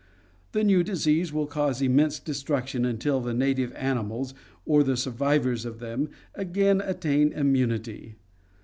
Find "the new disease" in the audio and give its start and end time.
0.53-1.31